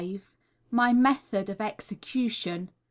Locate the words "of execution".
1.47-2.71